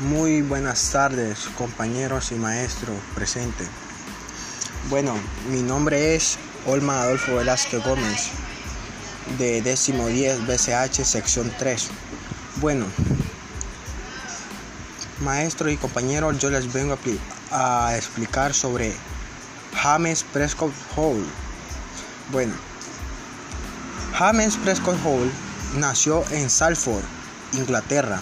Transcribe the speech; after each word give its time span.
Muy 0.00 0.42
buenas 0.42 0.92
tardes, 0.92 1.48
compañeros 1.56 2.30
y 2.30 2.36
maestros 2.36 2.96
presentes. 3.16 3.66
Bueno, 4.90 5.16
mi 5.50 5.60
nombre 5.60 6.14
es 6.14 6.38
Olma 6.66 7.02
Adolfo 7.02 7.34
Velázquez 7.34 7.82
Gómez, 7.82 8.28
de 9.38 9.60
décimo 9.60 10.06
10 10.06 10.46
BCH, 10.46 11.04
sección 11.04 11.52
3. 11.58 11.88
Bueno, 12.60 12.86
maestros 15.20 15.72
y 15.72 15.76
compañeros, 15.76 16.38
yo 16.38 16.50
les 16.50 16.72
vengo 16.72 16.96
a, 17.50 17.96
explicar 17.96 18.54
sobre 18.54 18.94
James 19.82 20.24
Prescott 20.32 20.72
Hall. 20.94 21.26
Bueno, 22.30 22.54
James 24.16 24.56
Prescott 24.58 24.96
Hall 25.04 25.28
nació 25.74 26.22
en 26.30 26.48
Salford, 26.48 27.02
Inglaterra 27.54 28.20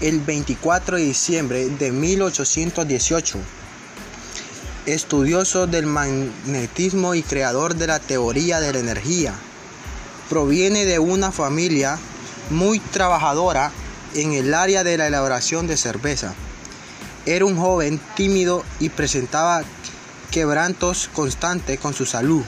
el 0.00 0.20
24 0.20 0.96
de 0.96 1.02
diciembre 1.02 1.68
de 1.68 1.90
1818. 1.90 3.38
Estudioso 4.86 5.66
del 5.66 5.86
magnetismo 5.86 7.14
y 7.14 7.22
creador 7.22 7.74
de 7.74 7.88
la 7.88 7.98
teoría 7.98 8.60
de 8.60 8.72
la 8.72 8.78
energía. 8.78 9.34
Proviene 10.30 10.84
de 10.84 10.98
una 10.98 11.32
familia 11.32 11.98
muy 12.50 12.78
trabajadora 12.78 13.72
en 14.14 14.32
el 14.32 14.54
área 14.54 14.84
de 14.84 14.96
la 14.96 15.08
elaboración 15.08 15.66
de 15.66 15.76
cerveza. 15.76 16.34
Era 17.26 17.44
un 17.44 17.56
joven 17.56 18.00
tímido 18.14 18.64
y 18.78 18.88
presentaba 18.90 19.62
quebrantos 20.30 21.10
constantes 21.12 21.78
con 21.80 21.92
su 21.92 22.06
salud. 22.06 22.44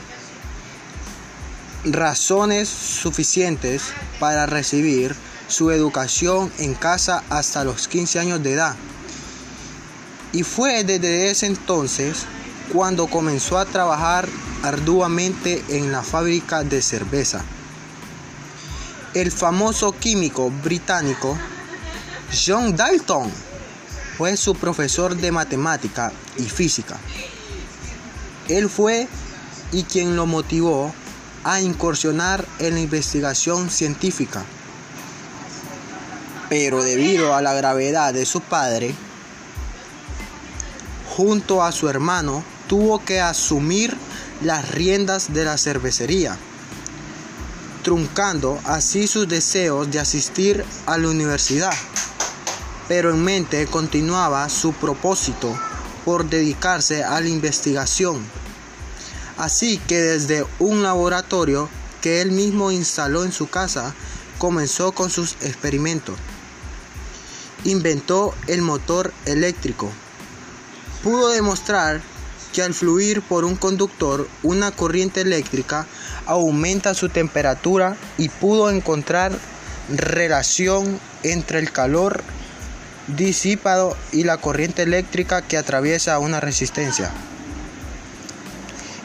Razones 1.83 2.69
suficientes 2.69 3.83
para 4.19 4.45
recibir 4.45 5.15
su 5.51 5.69
educación 5.71 6.51
en 6.57 6.73
casa 6.73 7.23
hasta 7.29 7.63
los 7.63 7.87
15 7.87 8.19
años 8.19 8.41
de 8.41 8.53
edad. 8.53 8.75
Y 10.31 10.43
fue 10.43 10.83
desde 10.83 11.29
ese 11.29 11.45
entonces 11.45 12.25
cuando 12.71 13.07
comenzó 13.07 13.57
a 13.57 13.65
trabajar 13.65 14.27
arduamente 14.63 15.63
en 15.69 15.91
la 15.91 16.03
fábrica 16.03 16.63
de 16.63 16.81
cerveza. 16.81 17.43
El 19.13 19.31
famoso 19.31 19.91
químico 19.91 20.49
británico 20.63 21.37
John 22.33 22.75
Dalton 22.77 23.29
fue 24.17 24.37
su 24.37 24.55
profesor 24.55 25.17
de 25.17 25.31
matemática 25.31 26.13
y 26.37 26.43
física. 26.43 26.97
Él 28.47 28.69
fue 28.69 29.07
y 29.73 29.83
quien 29.83 30.15
lo 30.15 30.25
motivó 30.25 30.93
a 31.43 31.59
incursionar 31.59 32.45
en 32.59 32.75
la 32.75 32.79
investigación 32.79 33.69
científica 33.69 34.45
pero 36.51 36.83
debido 36.83 37.33
a 37.33 37.41
la 37.41 37.53
gravedad 37.53 38.13
de 38.13 38.25
su 38.25 38.41
padre, 38.41 38.93
junto 41.15 41.63
a 41.63 41.71
su 41.71 41.87
hermano, 41.87 42.43
tuvo 42.67 43.05
que 43.05 43.21
asumir 43.21 43.95
las 44.41 44.69
riendas 44.69 45.31
de 45.31 45.45
la 45.45 45.57
cervecería, 45.57 46.37
truncando 47.83 48.59
así 48.65 49.07
sus 49.07 49.29
deseos 49.29 49.89
de 49.91 50.01
asistir 50.01 50.65
a 50.87 50.97
la 50.97 51.07
universidad. 51.07 51.71
Pero 52.89 53.11
en 53.11 53.23
mente 53.23 53.65
continuaba 53.67 54.49
su 54.49 54.73
propósito 54.73 55.57
por 56.03 56.29
dedicarse 56.29 57.01
a 57.01 57.21
la 57.21 57.29
investigación. 57.29 58.21
Así 59.37 59.77
que 59.77 60.01
desde 60.01 60.45
un 60.59 60.83
laboratorio 60.83 61.69
que 62.01 62.19
él 62.19 62.33
mismo 62.33 62.71
instaló 62.71 63.23
en 63.23 63.31
su 63.31 63.49
casa, 63.49 63.95
comenzó 64.37 64.91
con 64.91 65.09
sus 65.09 65.37
experimentos 65.39 66.17
inventó 67.63 68.33
el 68.47 68.61
motor 68.61 69.13
eléctrico. 69.25 69.91
Pudo 71.03 71.29
demostrar 71.29 72.01
que 72.53 72.61
al 72.61 72.73
fluir 72.73 73.21
por 73.21 73.45
un 73.45 73.55
conductor 73.55 74.27
una 74.43 74.71
corriente 74.71 75.21
eléctrica 75.21 75.87
aumenta 76.25 76.93
su 76.93 77.09
temperatura 77.09 77.95
y 78.17 78.29
pudo 78.29 78.69
encontrar 78.69 79.31
relación 79.89 80.99
entre 81.23 81.59
el 81.59 81.71
calor 81.71 82.23
disipado 83.07 83.97
y 84.11 84.23
la 84.23 84.37
corriente 84.37 84.83
eléctrica 84.83 85.41
que 85.41 85.57
atraviesa 85.57 86.19
una 86.19 86.39
resistencia. 86.39 87.11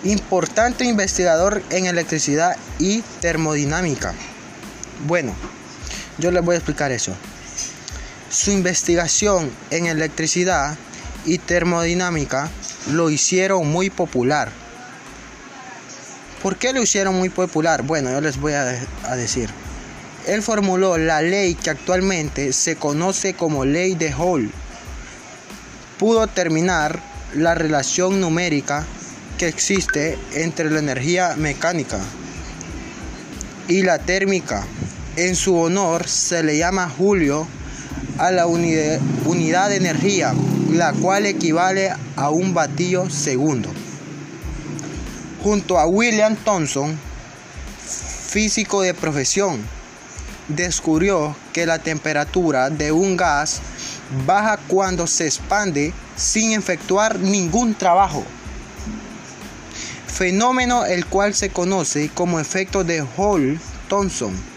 Importante 0.05 0.85
investigador 0.85 1.63
en 1.71 1.87
electricidad 1.87 2.57
y 2.79 3.03
termodinámica. 3.21 4.15
Bueno, 5.07 5.35
yo 6.19 6.31
les 6.31 6.45
voy 6.45 6.55
a 6.55 6.59
explicar 6.59 6.93
eso. 6.93 7.17
Su 8.37 8.51
investigación 8.51 9.51
en 9.71 9.87
electricidad 9.87 10.77
y 11.25 11.39
termodinámica 11.39 12.51
lo 12.93 13.09
hicieron 13.09 13.67
muy 13.67 13.89
popular. 13.89 14.53
¿Por 16.43 16.59
qué 16.59 16.75
lo 16.75 16.83
hicieron 16.83 17.15
muy 17.15 17.31
popular? 17.31 17.83
Bueno, 17.83 18.11
yo 18.11 18.21
les 18.21 18.37
voy 18.39 18.53
a, 18.53 18.67
decir. 19.17 19.49
Él 20.27 20.43
formuló 20.43 20.99
la 20.99 21.23
ley 21.23 21.55
que 21.55 21.71
actualmente 21.71 22.53
se 22.53 22.77
conoce 22.77 23.33
como 23.33 23.65
ley 23.65 23.95
de 23.95 24.13
Hall. 24.13 24.51
Pudo 25.99 26.27
terminar 26.27 27.01
la 27.35 27.55
relación 27.55 28.21
numérica 28.21 28.85
que 29.39 29.49
existe 29.49 30.19
entre 30.35 30.71
la 30.71 30.81
energía 30.81 31.37
mecánica 31.39 32.01
y 33.67 33.83
la 33.83 33.99
térmica. 33.99 34.67
En 35.17 35.37
su 35.37 35.59
honor 35.59 36.07
se 36.07 36.43
le 36.43 36.59
llama 36.59 36.91
Julio 36.91 37.49
a 38.19 38.31
la 38.31 38.47
unidad 38.47 39.69
de 39.69 39.77
energía, 39.77 40.35
la 40.71 40.93
cual 40.93 41.27
equivale 41.27 41.93
a 42.17 42.31
un 42.31 42.55
vatiyo 42.55 43.11
segundo. 43.11 43.71
Junto 45.43 45.79
a 45.79 45.87
William 45.87 46.37
Thomson, 46.37 46.99
físico 48.29 48.83
de 48.83 48.95
profesión, 48.95 49.61
descubrió 50.49 51.37
que 51.53 51.67
la 51.67 51.79
temperatura 51.79 52.71
de 52.71 52.93
un 52.93 53.17
gas 53.17 53.61
baja 54.27 54.59
cuando 54.69 55.07
se 55.07 55.27
expande 55.27 55.93
sin 56.17 56.53
efectuar 56.53 57.19
ningún 57.19 57.75
trabajo. 57.75 58.25
Fenómeno 60.07 60.87
el 60.87 61.05
cual 61.07 61.35
se 61.35 61.51
conoce 61.51 62.09
como 62.09 62.41
efecto 62.41 62.85
de 62.85 63.05
Hall-Thomson 63.17 64.56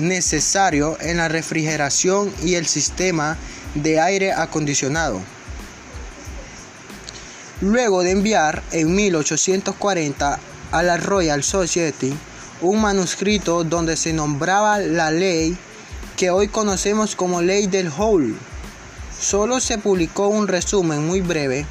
necesario 0.00 0.96
en 1.00 1.18
la 1.18 1.28
refrigeración 1.28 2.32
y 2.42 2.54
el 2.54 2.66
sistema 2.66 3.36
de 3.74 4.00
aire 4.00 4.32
acondicionado. 4.32 5.20
Luego 7.60 8.02
de 8.02 8.12
enviar 8.12 8.62
en 8.72 8.94
1840 8.94 10.40
a 10.72 10.82
la 10.82 10.96
Royal 10.96 11.42
Society 11.42 12.14
un 12.62 12.80
manuscrito 12.80 13.64
donde 13.64 13.96
se 13.96 14.12
nombraba 14.12 14.78
la 14.78 15.10
ley 15.10 15.56
que 16.16 16.30
hoy 16.30 16.48
conocemos 16.48 17.16
como 17.16 17.40
ley 17.40 17.66
del 17.66 17.90
Hall, 17.96 18.36
solo 19.18 19.60
se 19.60 19.78
publicó 19.78 20.28
un 20.28 20.48
resumen 20.48 21.06
muy 21.06 21.20
breve. 21.20 21.66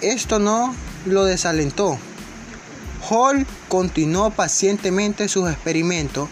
Esto 0.00 0.38
no 0.38 0.74
lo 1.06 1.24
desalentó. 1.24 1.98
Hall 3.08 3.46
continuó 3.68 4.30
pacientemente 4.30 5.28
sus 5.28 5.48
experimentos 5.50 6.28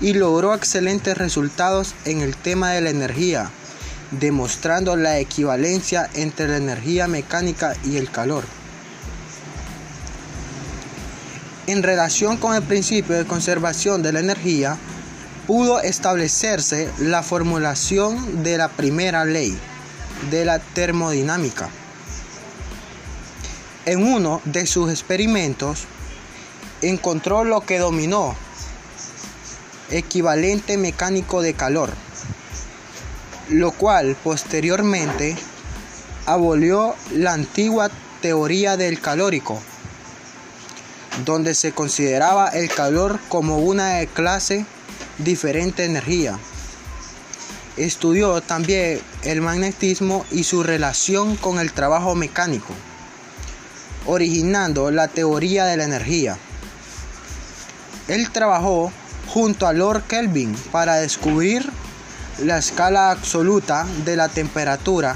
y 0.00 0.12
logró 0.12 0.54
excelentes 0.54 1.16
resultados 1.16 1.94
en 2.04 2.20
el 2.20 2.36
tema 2.36 2.72
de 2.72 2.80
la 2.80 2.90
energía, 2.90 3.50
demostrando 4.10 4.96
la 4.96 5.18
equivalencia 5.18 6.08
entre 6.14 6.48
la 6.48 6.58
energía 6.58 7.08
mecánica 7.08 7.74
y 7.84 7.96
el 7.96 8.10
calor. 8.10 8.44
En 11.66 11.82
relación 11.82 12.36
con 12.36 12.54
el 12.54 12.62
principio 12.62 13.16
de 13.16 13.26
conservación 13.26 14.02
de 14.02 14.12
la 14.12 14.20
energía, 14.20 14.76
pudo 15.46 15.80
establecerse 15.80 16.90
la 16.98 17.22
formulación 17.22 18.42
de 18.42 18.58
la 18.58 18.68
primera 18.68 19.24
ley 19.24 19.58
de 20.30 20.44
la 20.44 20.58
termodinámica. 20.58 21.68
En 23.84 24.02
uno 24.02 24.40
de 24.44 24.66
sus 24.66 24.90
experimentos, 24.90 25.84
encontró 26.82 27.44
lo 27.44 27.60
que 27.60 27.78
dominó 27.78 28.36
equivalente 29.90 30.76
mecánico 30.76 31.42
de 31.42 31.54
calor, 31.54 31.90
lo 33.48 33.72
cual 33.72 34.16
posteriormente 34.22 35.36
abolió 36.26 36.94
la 37.12 37.32
antigua 37.32 37.90
teoría 38.20 38.76
del 38.76 39.00
calórico, 39.00 39.60
donde 41.24 41.54
se 41.54 41.72
consideraba 41.72 42.48
el 42.48 42.68
calor 42.68 43.20
como 43.28 43.58
una 43.58 44.04
clase 44.06 44.66
diferente 45.18 45.82
de 45.82 45.88
energía. 45.88 46.38
Estudió 47.76 48.40
también 48.40 49.00
el 49.22 49.42
magnetismo 49.42 50.24
y 50.30 50.44
su 50.44 50.62
relación 50.62 51.36
con 51.36 51.60
el 51.60 51.72
trabajo 51.72 52.14
mecánico, 52.14 52.72
originando 54.06 54.90
la 54.90 55.08
teoría 55.08 55.66
de 55.66 55.76
la 55.76 55.84
energía. 55.84 56.38
Él 58.08 58.30
trabajó 58.30 58.92
junto 59.36 59.66
a 59.66 59.74
Lord 59.74 60.04
Kelvin 60.04 60.56
para 60.72 60.94
descubrir 60.94 61.70
la 62.42 62.56
escala 62.56 63.10
absoluta 63.10 63.86
de 64.06 64.16
la 64.16 64.30
temperatura, 64.30 65.14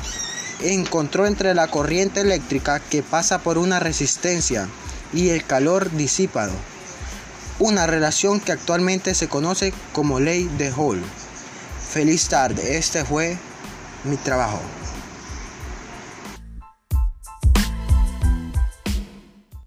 encontró 0.60 1.26
entre 1.26 1.54
la 1.54 1.68
corriente 1.68 2.20
eléctrica 2.20 2.80
que 2.80 3.02
pasa 3.02 3.38
por 3.38 3.56
una 3.56 3.80
resistencia 3.80 4.68
y 5.14 5.30
el 5.30 5.46
calor 5.46 5.90
disipado, 5.92 6.52
una 7.60 7.86
relación 7.86 8.40
que 8.40 8.52
actualmente 8.52 9.14
se 9.14 9.26
conoce 9.26 9.72
como 9.94 10.20
ley 10.20 10.50
de 10.58 10.70
Hall. 10.70 11.02
Feliz 11.90 12.28
tarde, 12.28 12.76
este 12.76 13.06
fue 13.06 13.38
mi 14.04 14.18
trabajo. 14.18 14.60